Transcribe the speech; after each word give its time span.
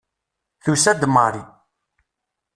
Tusa-d 0.63 1.01
Mary. 1.13 1.43